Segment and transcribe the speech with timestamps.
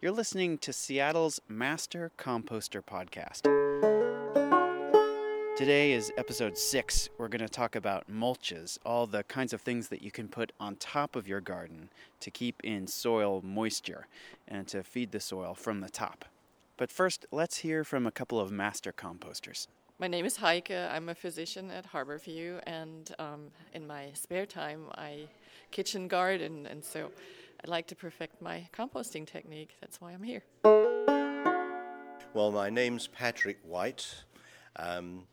[0.00, 3.42] You're listening to Seattle's Master Composter podcast.
[5.56, 7.08] Today is episode six.
[7.18, 10.52] We're going to talk about mulches, all the kinds of things that you can put
[10.60, 11.88] on top of your garden
[12.20, 14.06] to keep in soil moisture
[14.46, 16.26] and to feed the soil from the top.
[16.76, 19.66] But first, let's hear from a couple of master composters.
[19.98, 20.70] My name is Heike.
[20.70, 25.26] I'm a physician at Harborview, and um, in my spare time, I
[25.72, 27.10] kitchen garden, and so
[27.60, 29.76] I'd like to perfect my composting technique.
[29.80, 30.42] That's why I'm here.
[32.34, 34.06] Well, my name's Patrick White.
[34.76, 35.26] Um,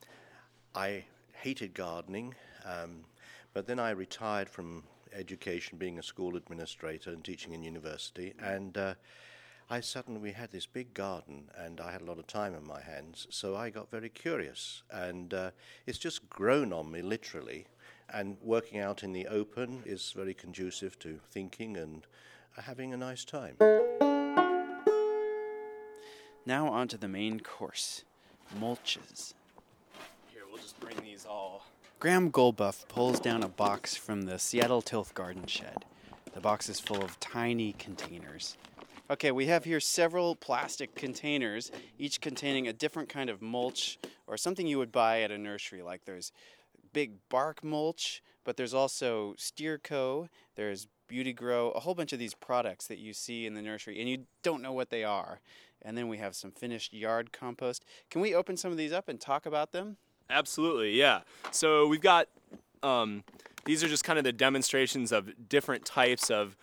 [0.73, 2.33] I hated gardening,
[2.65, 3.05] um,
[3.53, 8.75] but then I retired from education, being a school administrator and teaching in university, and
[8.77, 8.95] uh,
[9.69, 12.65] I suddenly we had this big garden, and I had a lot of time on
[12.65, 15.51] my hands, so I got very curious, and uh,
[15.85, 17.67] it's just grown on me literally.
[18.13, 22.05] And working out in the open is very conducive to thinking and
[22.57, 23.57] uh, having a nice time.
[26.45, 28.03] Now, on to the main course
[28.59, 29.33] mulches.
[30.31, 31.65] Here, we'll just bring these all.
[31.99, 35.85] Graham Goldbuff pulls down a box from the Seattle Tilth Garden Shed.
[36.33, 38.57] The box is full of tiny containers.
[39.09, 44.35] Okay, we have here several plastic containers, each containing a different kind of mulch or
[44.35, 45.81] something you would buy at a nursery.
[45.81, 46.31] Like there's
[46.95, 52.33] big bark mulch, but there's also Steerco, there's Beauty Grow, a whole bunch of these
[52.33, 55.41] products that you see in the nursery, and you don't know what they are.
[55.81, 57.83] And then we have some finished yard compost.
[58.09, 59.97] Can we open some of these up and talk about them?
[60.29, 61.19] Absolutely, yeah.
[61.51, 62.29] So we've got
[62.81, 63.25] um,
[63.65, 66.55] these are just kind of the demonstrations of different types of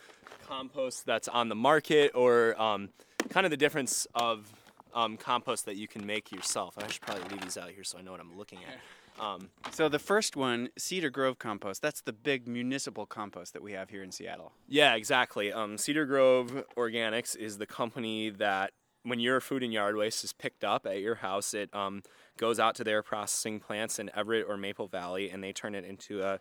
[0.49, 2.89] compost that's on the market, or um,
[3.29, 4.51] kind of the difference of
[4.95, 6.75] um, compost that you can make yourself.
[6.79, 8.79] I should probably leave these out here so I know what I'm looking at.
[9.23, 13.73] Um, So the first one, Cedar Grove compost, that's the big municipal compost that we
[13.73, 14.53] have here in Seattle.
[14.69, 15.53] Yeah, exactly.
[15.53, 18.73] Um, Cedar Grove Organics is the company that,
[19.05, 22.03] when your food and yard waste is picked up at your house, it um,
[22.37, 25.85] goes out to their processing plants in Everett or Maple Valley, and they turn it
[25.85, 26.41] into a,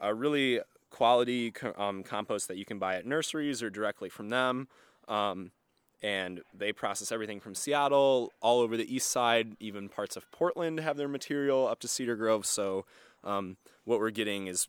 [0.00, 4.28] a really quality co- um, compost that you can buy at nurseries or directly from
[4.28, 4.68] them.
[5.08, 5.50] Um,
[6.02, 10.80] and they process everything from Seattle, all over the east side, even parts of Portland
[10.80, 12.46] have their material up to Cedar Grove.
[12.46, 12.84] So
[13.24, 14.68] um, what we're getting is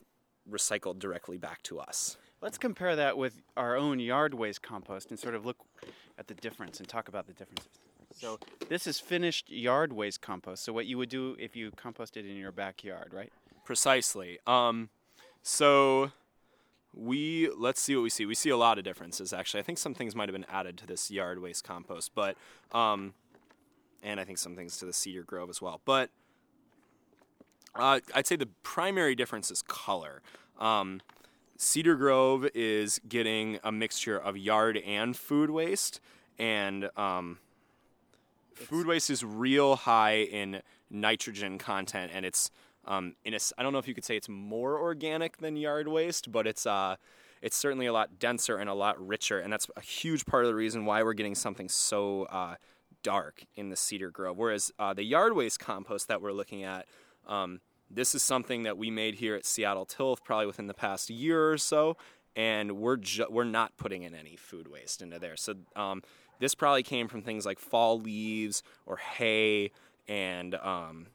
[0.49, 2.17] recycled directly back to us.
[2.41, 5.57] Let's compare that with our own yard waste compost and sort of look
[6.17, 7.69] at the difference and talk about the differences.
[8.11, 8.39] So
[8.69, 10.63] this is finished yard waste compost.
[10.63, 13.31] So what you would do if you composted in your backyard, right?
[13.65, 14.39] Precisely.
[14.47, 14.89] Um,
[15.43, 16.11] so
[16.93, 18.25] we let's see what we see.
[18.25, 19.61] We see a lot of differences actually.
[19.61, 22.35] I think some things might have been added to this yard waste compost, but
[22.71, 23.13] um,
[24.01, 25.81] and I think some things to the Cedar Grove as well.
[25.85, 26.09] But
[27.75, 30.21] uh, I'd say the primary difference is color.
[30.59, 31.01] Um,
[31.57, 35.99] Cedar Grove is getting a mixture of yard and food waste,
[36.37, 37.39] and um,
[38.55, 42.49] food waste is real high in nitrogen content, and it's
[42.89, 45.87] um, in a I don't know if you could say it's more organic than yard
[45.87, 46.95] waste, but it's uh,
[47.41, 50.49] it's certainly a lot denser and a lot richer, and that's a huge part of
[50.49, 52.55] the reason why we're getting something so uh,
[53.03, 54.37] dark in the Cedar Grove.
[54.37, 56.87] Whereas uh, the yard waste compost that we're looking at,
[57.27, 61.11] um, this is something that we made here at Seattle Tilth probably within the past
[61.11, 61.95] year or so,
[62.35, 65.37] and we're ju- we're not putting in any food waste into there.
[65.37, 66.01] So um,
[66.39, 69.71] this probably came from things like fall leaves or hay
[70.07, 71.07] and um,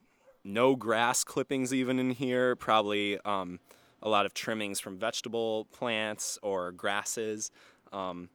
[0.44, 2.54] no grass clippings even in here.
[2.56, 3.60] Probably um,
[4.02, 7.50] a lot of trimmings from vegetable plants or grasses.
[7.92, 8.28] Um,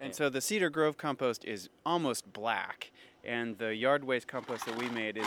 [0.00, 2.92] And so the Cedar Grove compost is almost black,
[3.24, 5.26] and the yard waste compost that we made is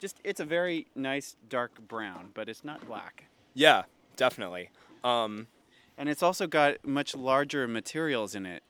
[0.00, 3.24] just it's a very nice dark brown, but it's not black.
[3.54, 3.84] yeah,
[4.16, 4.70] definitely.
[5.02, 5.46] Um,
[5.96, 8.62] And it's also got much larger materials in it.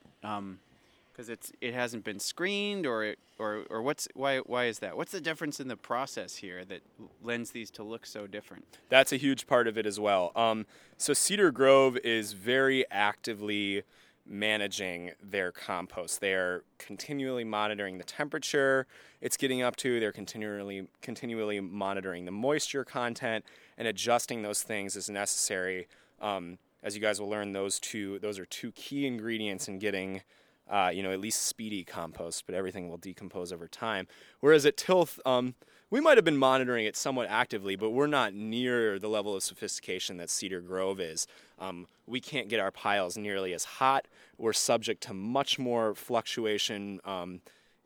[1.18, 4.96] Because it's it hasn't been screened or it, or or what's why why is that?
[4.96, 6.80] What's the difference in the process here that
[7.24, 8.78] lends these to look so different?
[8.88, 10.30] That's a huge part of it as well.
[10.36, 10.64] Um,
[10.96, 13.82] so Cedar Grove is very actively
[14.24, 16.20] managing their compost.
[16.20, 18.86] They are continually monitoring the temperature
[19.20, 19.98] it's getting up to.
[19.98, 23.44] They're continually continually monitoring the moisture content
[23.76, 25.88] and adjusting those things as necessary.
[26.20, 30.22] Um, as you guys will learn, those two those are two key ingredients in getting
[30.68, 34.06] uh, you know, at least speedy compost, but everything will decompose over time.
[34.40, 35.54] Whereas at Tilth, um,
[35.90, 39.42] we might have been monitoring it somewhat actively, but we're not near the level of
[39.42, 41.26] sophistication that Cedar Grove is.
[41.58, 44.06] Um, we can't get our piles nearly as hot.
[44.36, 47.40] We're subject to much more fluctuation um,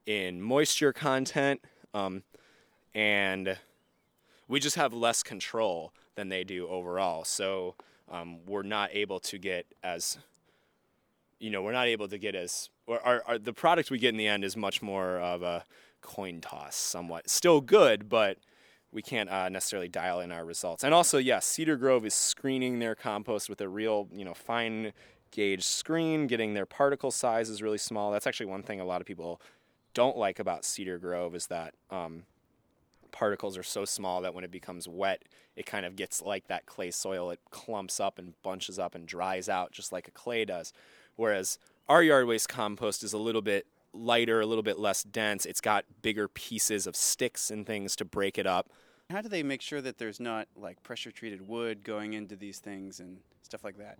[0.06, 1.61] in moisture content,
[1.94, 2.25] um,
[2.94, 3.56] and
[4.49, 7.25] we just have less control than they do overall.
[7.25, 7.76] So
[8.11, 10.19] um, we're not able to get as
[11.43, 14.17] you know, we're not able to get as our, our, the product we get in
[14.17, 15.64] the end is much more of a
[16.00, 17.31] coin toss, somewhat.
[17.31, 18.38] Still good, but
[18.93, 20.84] we can't uh, necessarily dial in our results.
[20.84, 24.93] And also, yes, Cedar Grove is screening their compost with a real, you know, fine
[25.31, 28.12] gauge screen, getting their particle size is really small.
[28.12, 29.40] That's actually one thing a lot of people
[29.94, 32.25] don't like about Cedar Grove is that um,
[33.11, 35.23] particles are so small that when it becomes wet,
[35.56, 37.31] it kind of gets like that clay soil.
[37.31, 40.73] It clumps up and bunches up and dries out just like a clay does.
[41.17, 41.58] Whereas
[41.88, 45.46] our yard waste compost is a little bit lighter, a little bit less dense.
[45.46, 48.70] It's got bigger pieces of sticks and things to break it up.
[49.11, 52.58] How do they make sure that there's not like pressure treated wood going into these
[52.58, 53.99] things and stuff like that?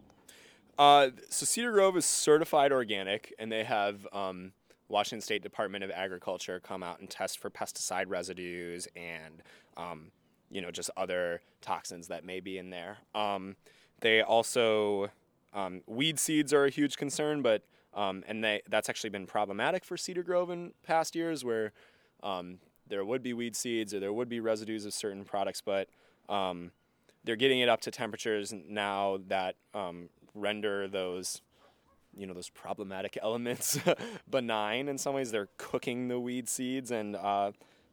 [0.79, 4.53] Uh, so Cedar Grove is certified organic, and they have um,
[4.89, 9.43] Washington State Department of Agriculture come out and test for pesticide residues and
[9.77, 10.13] um,
[10.51, 12.99] you know just other toxins that may be in there.
[13.15, 13.57] Um,
[14.01, 15.11] they also
[15.53, 17.63] um, weed seeds are a huge concern, but
[17.95, 21.73] um, and they that's actually been problematic for Cedar Grove in past years where
[22.23, 22.59] um,
[22.89, 25.89] there would be weed seeds or there would be residues of certain products, but
[27.25, 29.57] they're getting it up to temperatures now that
[30.35, 31.43] render those
[32.17, 33.79] you know those problematic elements
[34.31, 35.31] benign in some ways.
[35.31, 37.53] They're cooking the weed seeds and uh,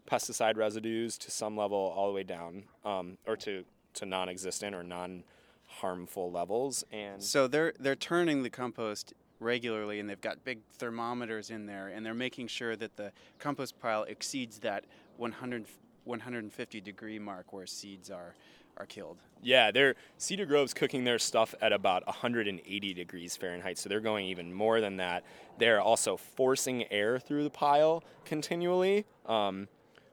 [0.10, 3.64] pesticide residues to some level all the way down um, or to,
[3.96, 6.84] to non-existent or non-harmful levels.
[6.92, 11.88] And So they're they're turning the compost regularly and they've got big thermometers in there
[11.88, 14.86] and they're making sure that the compost pile exceeds that
[15.18, 15.66] 100
[16.06, 18.34] 150 degree mark where seeds are
[18.78, 19.18] are killed.
[19.42, 24.26] Yeah, they're Cedar Grove's cooking their stuff at about 180 degrees Fahrenheit, so they're going
[24.28, 25.24] even more than that.
[25.58, 29.68] They're also forcing air through the pile continually, um,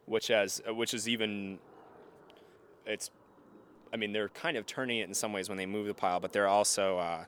[0.07, 1.59] which has which is even
[2.85, 3.11] it's.
[3.93, 6.21] I mean, they're kind of turning it in some ways when they move the pile,
[6.21, 6.99] but they're also.
[6.99, 7.25] Uh,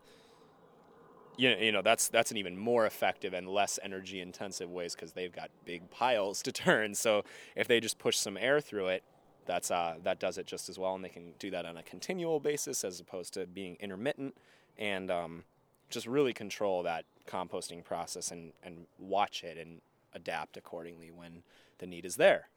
[1.38, 4.94] you know, you know that's that's an even more effective and less energy intensive ways
[4.94, 6.94] because they've got big piles to turn.
[6.94, 7.25] So
[7.56, 9.05] if they just push some air through it,
[9.46, 11.82] that's uh, that does it just as well, and they can do that on a
[11.82, 14.37] continual basis as opposed to being intermittent,
[14.76, 15.44] and um,
[15.88, 19.81] just really control that composting process and, and watch it and
[20.14, 21.43] adapt accordingly when
[21.79, 22.49] the need is there.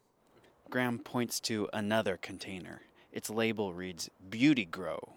[0.70, 2.82] Graham points to another container.
[3.12, 5.14] Its label reads Beauty Grow.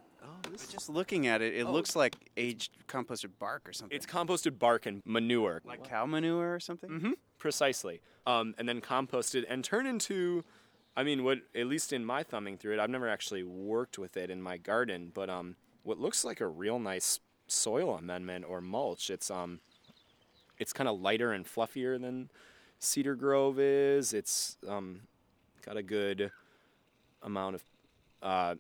[0.47, 3.95] Oh, But just looking at it, it looks like aged composted bark or something.
[3.97, 5.61] It's composted bark and manure.
[5.65, 6.91] like cow manure or something.
[6.91, 8.01] hmm precisely.
[8.27, 10.45] Um, and then composted and turned into,
[10.97, 14.17] I mean, what at least in my thumbing through it, I've never actually worked with
[14.17, 18.63] it in my garden, but um, what looks like a real nice soil amendment or
[18.63, 19.11] mulch.
[19.11, 19.61] It's um,
[20.59, 22.31] it's kind of lighter and fluffier than
[22.79, 24.15] Cedar Grove is.
[24.15, 25.01] It's um,
[25.67, 26.31] got a good
[27.23, 27.65] amount of
[28.23, 28.55] uh,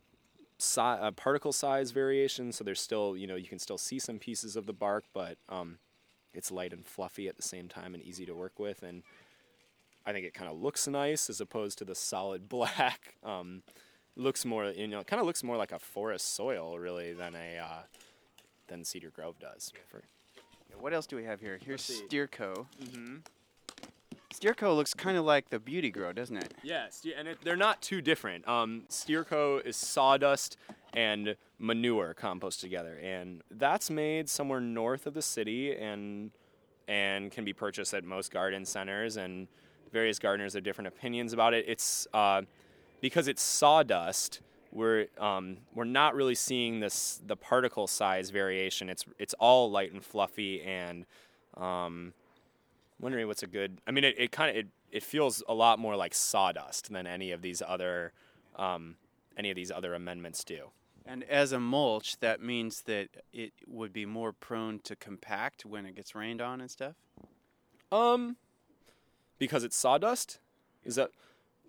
[0.64, 4.18] si- uh, particle size variation, so there's still you know you can still see some
[4.18, 5.78] pieces of the bark, but um,
[6.32, 9.02] it's light and fluffy at the same time and easy to work with and
[10.06, 13.14] I think it kind of looks nice as opposed to the solid black.
[13.22, 13.62] Um,
[14.16, 17.58] looks more, you know, kind of looks more like a forest soil really than a
[17.58, 17.82] uh,
[18.68, 19.72] than Cedar Grove does.
[19.90, 20.02] For,
[20.78, 21.58] What else do we have here?
[21.64, 22.02] Here's see.
[22.08, 22.66] Steerco.
[22.82, 23.16] mm-hmm.
[24.44, 26.54] Steerco looks kind of like the Beauty Grow, doesn't it?
[26.62, 26.86] Yeah,
[27.16, 28.46] and it, they're not too different.
[28.46, 30.56] Um, Steerco is sawdust
[30.92, 36.30] and manure composted together, and that's made somewhere north of the city and
[36.86, 39.16] and can be purchased at most garden centers.
[39.16, 39.48] And
[39.92, 41.64] various gardeners have different opinions about it.
[41.66, 42.42] It's uh,
[43.00, 44.40] because it's sawdust.
[44.72, 48.90] We're um, we're not really seeing this the particle size variation.
[48.90, 51.06] It's it's all light and fluffy and
[51.56, 52.12] um,
[53.00, 53.80] wondering what's a good.
[53.86, 57.06] I mean, it, it kind of it, it feels a lot more like sawdust than
[57.06, 58.12] any of these other
[58.56, 58.96] um,
[59.36, 60.70] any of these other amendments do.
[61.06, 65.84] And as a mulch, that means that it would be more prone to compact when
[65.84, 66.94] it gets rained on and stuff.
[67.92, 68.36] Um,
[69.38, 70.38] because it's sawdust.
[70.82, 71.10] Is that?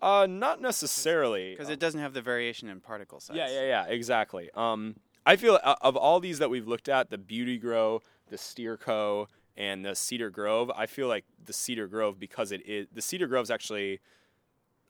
[0.00, 1.50] Uh, not necessarily.
[1.50, 3.36] Because it doesn't have the variation in particle size.
[3.36, 4.50] Yeah, yeah, yeah, exactly.
[4.54, 8.36] Um, I feel uh, of all these that we've looked at, the Beauty Grow, the
[8.36, 13.02] Steerco, and the Cedar Grove, I feel like the Cedar Grove because it is the
[13.02, 14.00] Cedar Grove's actually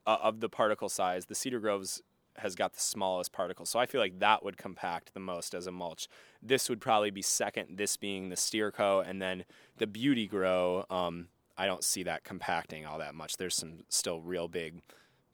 [0.07, 1.27] uh, of the particle size.
[1.27, 2.03] The Cedar Grove's
[2.39, 5.67] has got the smallest particles, so I feel like that would compact the most as
[5.67, 6.09] a mulch.
[6.43, 7.79] This would probably be second.
[7.79, 9.45] This being the Steerco, and then
[9.79, 10.85] the Beauty Grow.
[10.91, 13.39] Um, I don't see that compacting all that much.
[13.39, 14.83] There's some still real big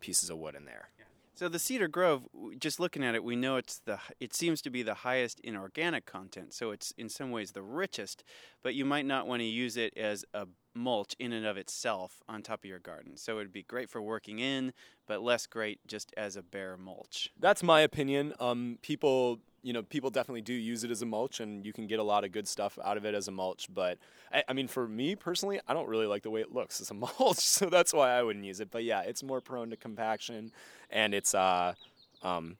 [0.01, 0.91] pieces of wood in there.
[1.35, 4.71] So the Cedar Grove, just looking at it, we know it's the it seems to
[4.71, 6.53] be the highest in organic content.
[6.53, 8.23] So it's in some ways the richest,
[8.63, 12.23] but you might not want to use it as a mulch in and of itself
[12.29, 13.17] on top of your garden.
[13.17, 14.73] So it'd be great for working in,
[15.07, 17.31] but less great just as a bare mulch.
[17.39, 18.35] That's my opinion.
[18.39, 21.87] Um, people you know, people definitely do use it as a mulch, and you can
[21.87, 23.69] get a lot of good stuff out of it as a mulch.
[23.73, 23.99] But
[24.33, 26.91] I, I mean, for me personally, I don't really like the way it looks as
[26.91, 28.71] a mulch, so that's why I wouldn't use it.
[28.71, 30.53] But yeah, it's more prone to compaction,
[30.91, 31.75] and it's uh,
[32.23, 32.57] um,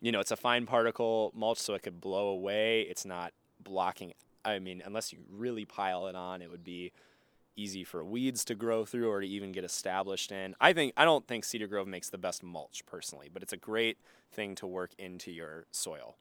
[0.00, 2.82] you know, it's a fine particle mulch, so it could blow away.
[2.82, 3.32] It's not
[3.62, 4.12] blocking.
[4.44, 6.92] I mean, unless you really pile it on, it would be
[7.56, 10.54] easy for weeds to grow through or to even get established in.
[10.60, 13.58] I think I don't think Cedar Grove makes the best mulch personally, but it's a
[13.58, 13.98] great
[14.30, 16.16] thing to work into your soil.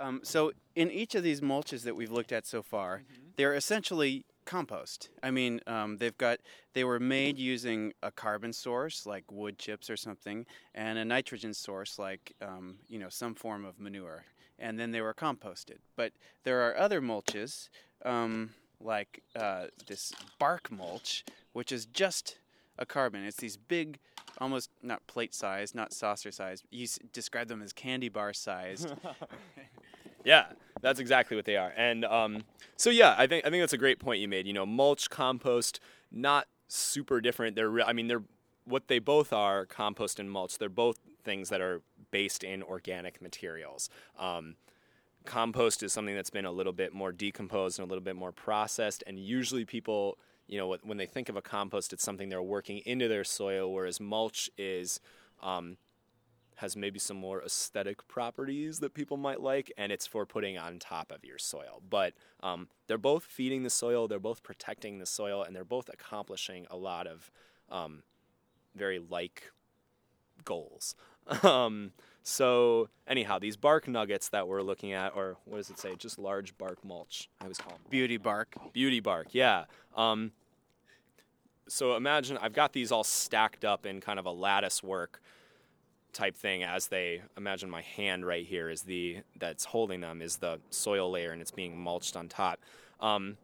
[0.00, 3.02] Um, so, in each of these mulches that we've looked at so far,
[3.36, 5.08] they're essentially compost.
[5.22, 6.38] I mean, um, they've got
[6.74, 11.54] they were made using a carbon source like wood chips or something, and a nitrogen
[11.54, 14.24] source like um, you know some form of manure,
[14.58, 15.78] and then they were composted.
[15.96, 17.68] But there are other mulches
[18.04, 22.38] um, like uh, this bark mulch, which is just
[22.78, 23.24] a carbon.
[23.24, 23.98] It's these big,
[24.38, 26.64] almost not plate sized, not saucer sized.
[26.70, 28.92] You s- describe them as candy bar sized.
[30.24, 30.46] Yeah,
[30.80, 31.72] that's exactly what they are.
[31.76, 32.44] And um,
[32.76, 34.46] so yeah, I think I think that's a great point you made.
[34.46, 37.56] You know, mulch, compost, not super different.
[37.56, 38.24] They're re- I mean they're
[38.64, 40.58] what they both are, compost and mulch.
[40.58, 43.90] They're both things that are based in organic materials.
[44.18, 44.56] Um,
[45.24, 48.32] compost is something that's been a little bit more decomposed and a little bit more
[48.32, 50.18] processed, and usually people.
[50.46, 53.72] You know, when they think of a compost, it's something they're working into their soil,
[53.72, 55.00] whereas mulch is
[55.42, 55.78] um,
[56.56, 60.78] has maybe some more aesthetic properties that people might like, and it's for putting on
[60.78, 61.82] top of your soil.
[61.88, 65.88] But um, they're both feeding the soil, they're both protecting the soil, and they're both
[65.92, 67.30] accomplishing a lot of
[67.70, 68.02] um,
[68.74, 69.50] very like
[70.44, 70.94] goals.
[71.42, 71.92] um,
[72.22, 75.94] so anyhow, these bark nuggets that we're looking at, or what does it say?
[75.96, 77.28] Just large bark mulch.
[77.40, 78.54] I always call them Beauty bark.
[78.72, 79.64] beauty bark yeah
[79.96, 80.32] um,
[81.68, 85.22] so imagine i've got these all stacked up in kind of a lattice work
[86.14, 90.36] type thing as they imagine my hand right here is the that's holding them is
[90.36, 92.60] the soil layer and it's being mulched on top.
[93.00, 93.36] Um,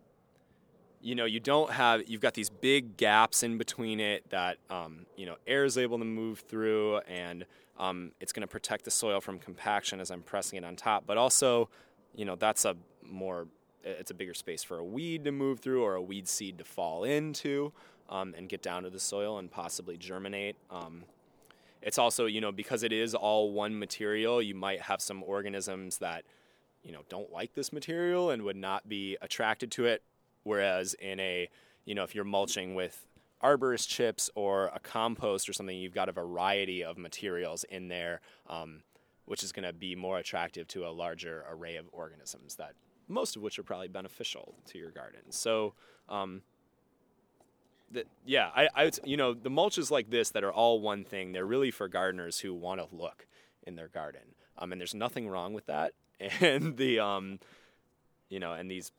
[1.02, 5.06] you know you don't have you've got these big gaps in between it that um,
[5.16, 7.44] you know air is able to move through and
[7.78, 11.04] um, it's going to protect the soil from compaction as i'm pressing it on top.
[11.06, 11.68] But also
[12.14, 13.48] you know that's a more
[13.82, 16.64] it's a bigger space for a weed to move through or a weed seed to
[16.64, 17.72] fall into
[18.10, 20.56] um, and get down to the soil and possibly germinate.
[20.70, 21.04] Um,
[21.82, 25.98] it's also you know because it is all one material you might have some organisms
[25.98, 26.24] that
[26.82, 30.02] you know don't like this material and would not be attracted to it.
[30.42, 31.48] Whereas in a
[31.84, 33.06] you know if you're mulching with
[33.42, 38.20] arborist chips or a compost or something you've got a variety of materials in there
[38.48, 38.82] um,
[39.24, 42.74] which is going to be more attractive to a larger array of organisms that
[43.08, 45.20] most of which are probably beneficial to your garden.
[45.30, 45.74] So
[46.08, 46.42] um,
[47.90, 51.32] that yeah, I, I you know the mulches like this that are all one thing.
[51.32, 53.26] They're really for gardeners who want to look
[53.66, 54.34] in their garden.
[54.58, 55.92] Um, and there's nothing wrong with that.
[56.40, 57.38] And the um,
[58.28, 58.92] you know, and these,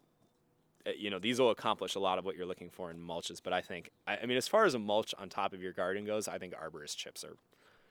[0.87, 3.39] uh, you know, these will accomplish a lot of what you're looking for in mulches.
[3.43, 5.71] But I think, I, I mean, as far as a mulch on top of your
[5.71, 7.37] garden goes, I think arborist chips are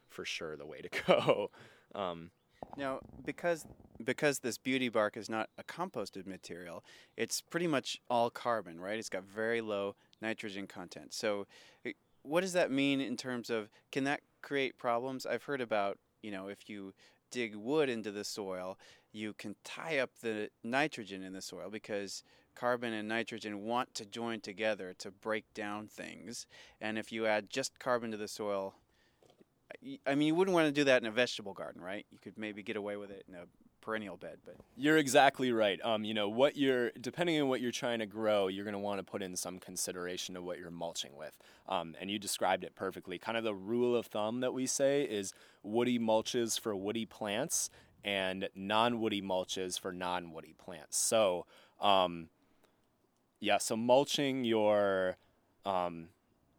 [0.09, 1.51] for sure the way to go.
[1.95, 2.31] Um,
[2.77, 3.67] Now, because
[4.05, 6.85] because this beauty bark is not a composted material,
[7.17, 8.99] it's pretty much all carbon, right?
[8.99, 11.13] It's got very low nitrogen content.
[11.13, 11.47] So,
[11.85, 15.27] eh, what does that mean in terms of can that create problems?
[15.27, 16.95] I've heard about you know if you
[17.31, 18.79] dig wood into the soil,
[19.13, 22.23] you can tie up the nitrogen in the soil because
[22.55, 26.47] carbon and nitrogen want to join together to break down things.
[26.81, 28.75] And if you add just carbon to the soil,
[30.07, 32.05] I mean, you wouldn't want to do that in a vegetable garden, right?
[32.11, 33.45] You could maybe get away with it in a
[33.81, 35.81] perennial bed, but You're exactly right.
[35.83, 38.79] Um, you know what you're depending on what you're trying to grow, you're going to
[38.79, 41.37] want to put in some consideration of what you're mulching with.
[41.69, 43.19] Um, and you described it perfectly.
[43.19, 45.33] Kind of the rule of thumb that we say is
[45.63, 47.71] woody mulches for woody plants
[48.05, 50.97] and non-woody mulches for non-woody plants.
[50.97, 51.47] So,
[51.81, 52.29] um,
[53.41, 55.17] yeah, so mulching your
[55.65, 56.09] um,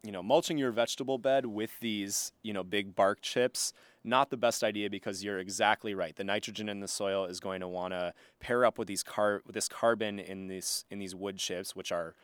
[0.02, 3.72] you know, mulching your vegetable bed with these, you know, big bark chips,
[4.04, 6.14] not the best idea because you're exactly right.
[6.16, 9.42] The nitrogen in the soil is going to want to pair up with these car
[9.46, 12.14] this carbon in this in these wood chips, which are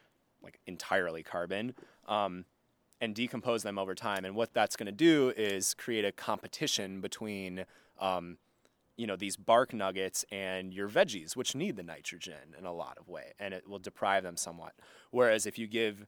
[0.42, 1.74] like entirely carbon,
[2.06, 2.44] um,
[3.00, 4.24] and decompose them over time.
[4.24, 7.64] And what that's going to do is create a competition between
[8.00, 8.38] um,
[8.96, 12.98] you know these bark nuggets and your veggies which need the nitrogen in a lot
[12.98, 14.74] of way and it will deprive them somewhat
[15.12, 16.04] whereas if you give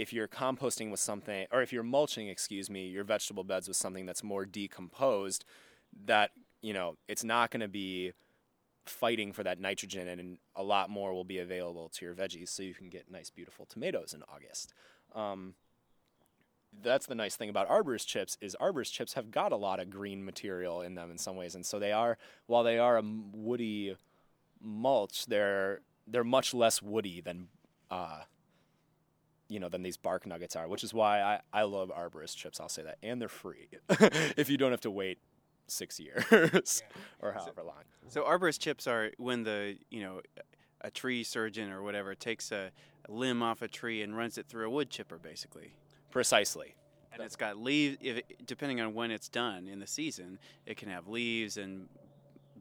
[0.00, 3.76] if you're composting with something or if you're mulching excuse me your vegetable beds with
[3.76, 5.44] something that's more decomposed
[6.06, 6.30] that
[6.62, 8.12] you know it's not going to be
[8.86, 12.62] fighting for that nitrogen and a lot more will be available to your veggies so
[12.62, 14.72] you can get nice beautiful tomatoes in august.
[15.14, 15.54] Um,
[16.82, 19.90] that's the nice thing about arborist chips is arborist chips have got a lot of
[19.90, 22.16] green material in them in some ways, and so they are
[22.46, 23.96] while they are a woody
[24.62, 27.48] mulch, they're they're much less woody than
[27.90, 28.20] uh,
[29.50, 32.60] you know than these bark nuggets are, which is why I, I love arborist chips.
[32.60, 33.68] I'll say that, and they're free
[34.36, 35.18] if you don't have to wait
[35.66, 36.24] six years
[37.20, 37.82] or however long.
[38.08, 40.20] So arborist chips are when the you know
[40.80, 42.70] a tree surgeon or whatever takes a,
[43.08, 45.74] a limb off a tree and runs it through a wood chipper, basically.
[46.10, 46.74] Precisely.
[47.12, 47.98] And it's got leaves.
[48.46, 51.88] Depending on when it's done in the season, it can have leaves and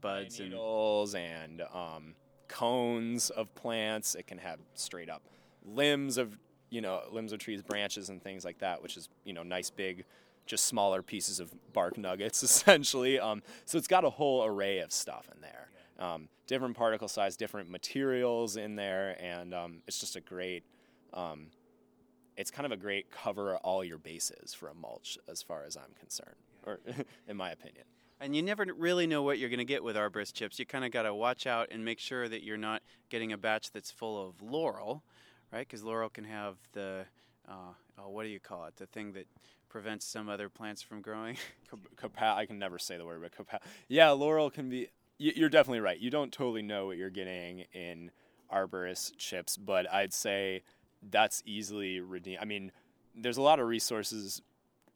[0.01, 2.15] buds and needles and um,
[2.47, 4.15] cones of plants.
[4.15, 5.21] It can have straight up
[5.63, 6.37] limbs of
[6.69, 9.69] you know limbs of trees, branches, and things like that, which is you know nice
[9.69, 10.05] big,
[10.45, 13.19] just smaller pieces of bark nuggets essentially.
[13.19, 15.69] Um, so it's got a whole array of stuff in there.
[15.99, 20.63] Um, different particle size, different materials in there, and um, it's just a great.
[21.13, 21.47] Um,
[22.37, 25.75] it's kind of a great cover all your bases for a mulch, as far as
[25.75, 26.79] I'm concerned, or
[27.27, 27.83] in my opinion.
[28.21, 30.59] And you never really know what you're going to get with arborist chips.
[30.59, 33.37] You kind of got to watch out and make sure that you're not getting a
[33.37, 35.03] batch that's full of laurel,
[35.51, 35.67] right?
[35.67, 37.05] Because laurel can have the,
[37.47, 38.75] uh, oh, what do you call it?
[38.77, 39.27] The thing that
[39.69, 41.37] prevents some other plants from growing.
[41.95, 44.89] Capa- I can never say the word, but capa- yeah, laurel can be.
[45.17, 45.99] You're definitely right.
[45.99, 48.09] You don't totally know what you're getting in
[48.51, 50.63] arborist chips, but I'd say
[51.09, 52.39] that's easily redeemed.
[52.41, 52.71] I mean,
[53.15, 54.41] there's a lot of resources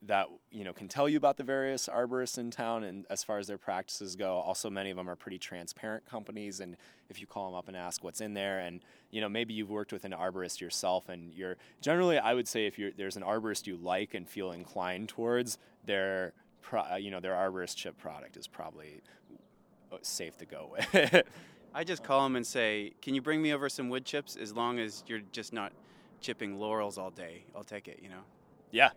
[0.06, 3.38] that you know can tell you about the various arborists in town and as far
[3.38, 6.76] as their practices go also many of them are pretty transparent companies and
[7.10, 8.82] if you call them up and ask what's in there and
[9.12, 12.66] you know maybe you've worked with an arborist yourself and you're generally i would say
[12.66, 17.20] if you're there's an arborist you like and feel inclined towards their pro, you know
[17.20, 19.02] their arborist chip product is probably
[19.92, 21.24] uh, safe to go with
[21.76, 24.54] I just call them and say, "Can you bring me over some wood chips?" As
[24.54, 25.74] long as you're just not
[26.22, 28.00] chipping laurels all day, I'll take it.
[28.00, 28.22] You know.
[28.70, 28.92] yeah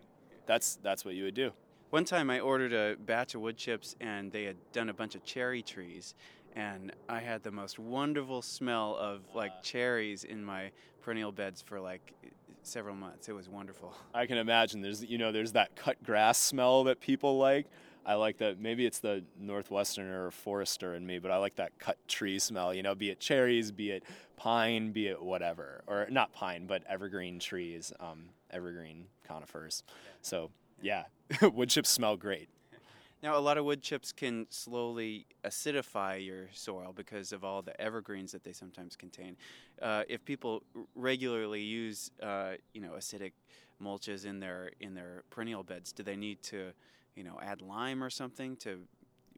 [0.47, 1.51] that's that's what you would do
[1.91, 5.15] One time I ordered a batch of wood chips and they had done a bunch
[5.15, 6.15] of cherry trees
[6.55, 11.79] and I had the most wonderful smell of like cherries in my perennial beds for
[11.79, 12.13] like
[12.63, 13.29] several months.
[13.29, 13.93] It was wonderful.
[14.13, 17.67] I can imagine there's you know there's that cut grass smell that people like.
[18.05, 18.57] I like that.
[18.57, 22.73] Maybe it's the Northwesterner or Forester in me, but I like that cut tree smell.
[22.73, 24.03] You know, be it cherries, be it
[24.37, 29.83] pine, be it whatever, or not pine, but evergreen trees, um, evergreen conifers.
[30.21, 31.03] So yeah,
[31.41, 32.49] wood chips smell great.
[33.23, 37.79] Now, a lot of wood chips can slowly acidify your soil because of all the
[37.81, 39.37] evergreens that they sometimes contain.
[39.81, 40.61] Uh, if people
[40.93, 43.31] regularly use, uh, you know, acidic
[43.81, 46.71] mulches in their in their perennial beds, do they need to,
[47.15, 48.81] you know, add lime or something to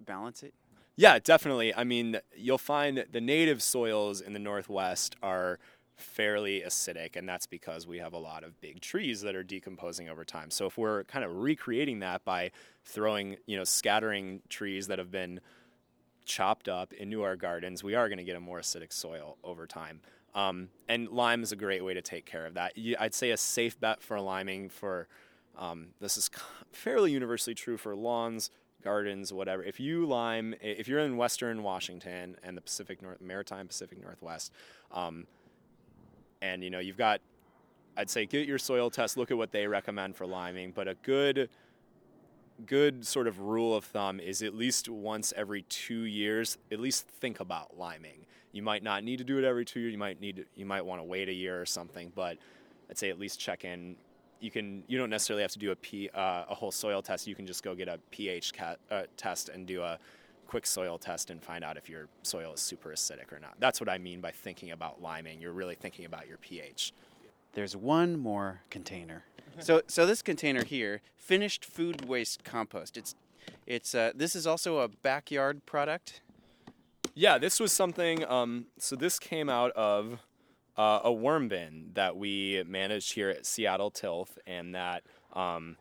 [0.06, 0.54] balance it?
[0.98, 1.74] Yeah, definitely.
[1.74, 5.58] I mean, you'll find that the native soils in the Northwest are
[6.00, 10.10] fairly acidic, and that's because we have a lot of big trees that are decomposing
[10.10, 10.52] over time.
[10.52, 12.52] So if we're kind of recreating that by
[12.84, 15.40] throwing, you know, scattering trees that have been
[16.26, 19.66] chopped up into our gardens, we are going to get a more acidic soil over
[19.68, 20.02] time.
[20.36, 22.74] Um, and lime is a great way to take care of that.
[23.00, 25.08] I'd say a safe bet for liming for
[25.58, 26.30] um, this is
[26.72, 28.50] fairly universally true for lawns,
[28.82, 29.62] gardens, whatever.
[29.64, 34.54] If you lime, if you're in Western Washington and the Pacific North, Maritime Pacific Northwest,
[34.92, 35.28] um,
[36.42, 37.22] and you know you've got,
[37.98, 40.96] I'd say get your soil test, look at what they recommend for liming, but a
[41.04, 41.50] good
[42.66, 47.08] good sort of rule of thumb is at least once every two years, at least
[47.08, 48.26] think about liming.
[48.52, 49.92] You might not need to do it every two years.
[49.92, 52.38] You might need you might want to wait a year or something, but
[52.90, 53.96] I'd say at least check in.
[54.40, 57.28] You can you don't necessarily have to do a P, uh, a whole soil test.
[57.28, 60.00] You can just go get a pH uh, test and do a
[60.50, 63.54] quick soil test and find out if your soil is super acidic or not.
[63.60, 65.40] That's what I mean by thinking about liming.
[65.40, 66.92] You're really thinking about your pH.
[67.54, 69.26] There's one more container.
[69.60, 72.98] So, so this container here, finished food waste compost.
[72.98, 73.14] It's,
[73.68, 73.94] it's.
[73.94, 76.22] Uh, this is also a backyard product.
[77.14, 78.26] Yeah, this was something.
[78.26, 80.18] Um, so this came out of
[80.78, 85.78] uh, a worm bin that we managed here at Seattle Tilth, and that um,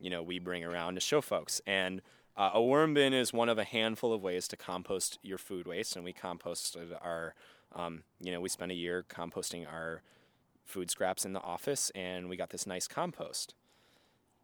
[0.00, 1.60] you know we bring around to show folks.
[1.66, 2.02] And
[2.36, 5.66] uh, a worm bin is one of a handful of ways to compost your food
[5.66, 7.34] waste, and we composted our.
[7.74, 10.02] Um, you know, we spent a year composting our
[10.64, 13.54] food scraps in the office, and we got this nice compost.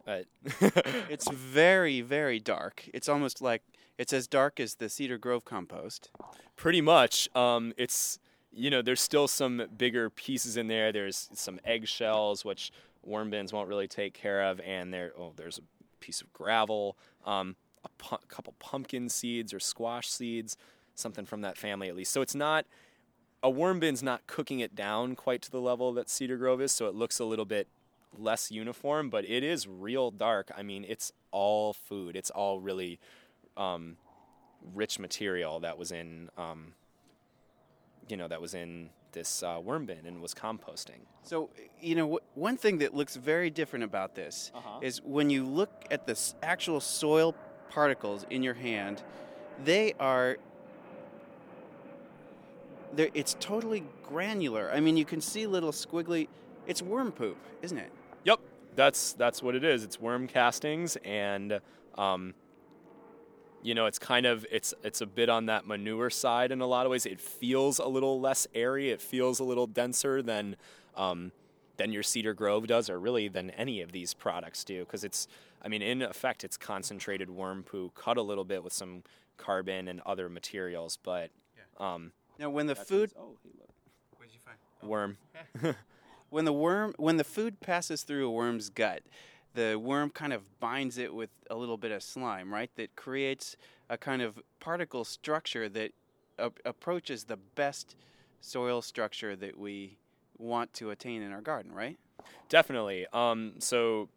[0.07, 0.27] But
[1.11, 2.89] It's very, very dark.
[2.95, 3.63] It's almost like
[3.99, 6.11] it's as dark as the Cedar Grove compost.
[6.57, 8.19] pretty much um, it's
[8.53, 12.73] you know there's still some bigger pieces in there there's some eggshells which
[13.05, 15.63] worm bins won't really take care of and there oh there's a
[16.01, 16.97] piece of gravel
[17.27, 20.57] um, a pu- couple pumpkin seeds or squash seeds
[20.95, 22.67] something from that family at least so it's not
[23.43, 26.73] a worm bin's not cooking it down quite to the level that cedar grove is
[26.73, 27.69] so it looks a little bit
[28.19, 30.51] less uniform, but it is real dark.
[30.57, 32.17] I mean, it's all food.
[32.17, 32.99] It's all really
[33.57, 33.99] um,
[34.75, 36.73] rich material that was in, um,
[38.09, 41.01] you know, that was in this uh, worm bin and was composting.
[41.23, 44.79] So, you know, wh- one thing that looks very different about this Uh-huh.
[44.81, 47.35] is when you look at the actual soil
[47.71, 49.03] particles in your hand,
[49.65, 50.39] they are.
[52.97, 54.71] It's totally granular.
[54.73, 56.29] I mean, you can see little squiggly.
[56.67, 57.91] It's worm poop, isn't it?
[58.25, 58.41] Yep,
[58.75, 59.85] that's that's what it is.
[59.85, 61.61] It's worm castings, and
[61.97, 62.35] um,
[63.63, 66.67] you know, it's kind of it's it's a bit on that manure side in a
[66.67, 67.07] lot of ways.
[67.07, 68.91] It feels a little less airy.
[68.91, 70.57] It feels a little denser than
[70.97, 71.33] um,
[71.79, 75.27] than your Cedar Grove does, or really than any of these products do, because it's
[75.63, 79.03] I mean, in effect, it's concentrated worm poo cut a little bit with some
[79.39, 81.31] carbon and other materials, but
[81.81, 83.69] um, Now, when the that's food oh, hey, look.
[84.17, 84.59] what did you find?
[84.83, 85.17] worm.
[86.31, 89.03] when the worm when the food passes through a worm's gut
[89.55, 93.57] the worm kind of binds it with a little bit of slime right that creates
[93.89, 95.93] a kind of particle structure that
[96.39, 97.97] a- approaches the best
[98.41, 99.97] soil structure that we
[100.39, 101.99] want to attain in our garden right
[102.49, 103.07] Definitely.
[103.13, 104.09] Um, so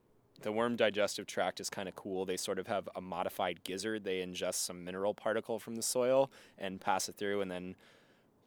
[0.41, 2.25] the worm digestive tract is kind of cool.
[2.25, 4.03] They sort of have a modified gizzard.
[4.03, 7.75] They ingest some mineral particle from the soil and pass it through, and then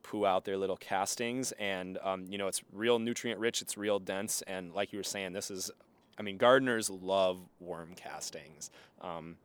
[0.03, 1.53] poo out their little castings.
[1.53, 3.63] And um, you know, it's real nutrient rich.
[3.63, 4.43] It's real dense.
[4.47, 5.71] And like you were saying, this is,
[6.19, 8.71] I mean, gardeners love worm castings.
[9.01, 9.37] Um,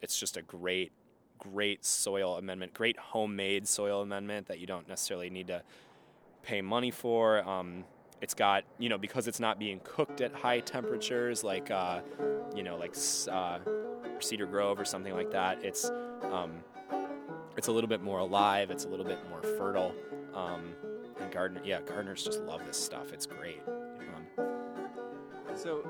[0.00, 0.90] it's just a great,
[1.38, 5.62] great soil amendment, great homemade soil amendment that you don't necessarily need to
[6.42, 7.46] pay money for.
[7.48, 7.84] Um,
[8.20, 12.00] it's got you know because it's not being cooked at high temperatures like uh,
[12.54, 12.94] you know like
[13.30, 13.58] uh,
[14.20, 15.62] Cedar Grove or something like that.
[15.64, 15.90] It's
[16.30, 16.52] um,
[17.56, 18.70] it's a little bit more alive.
[18.70, 19.94] It's a little bit more fertile.
[20.34, 20.74] Um,
[21.20, 23.12] and gardener, yeah, gardeners just love this stuff.
[23.12, 23.60] It's great.
[23.68, 24.46] Um,
[25.54, 25.86] so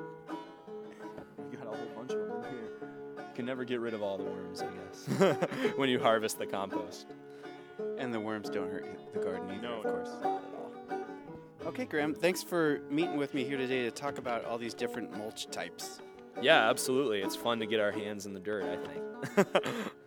[1.50, 2.70] we got a whole bunch of them in here.
[3.18, 5.38] You can never get rid of all the worms, I guess,
[5.76, 7.06] when you harvest the compost.
[7.98, 10.41] and the worms don't hurt the garden either No, of course not at all.
[11.72, 15.10] Okay graham thanks for meeting with me here today to talk about all these different
[15.16, 16.00] mulch types
[16.40, 17.20] Yeah, absolutely.
[17.20, 18.64] It's fun to get our hands in the dirt.
[18.64, 19.46] I think.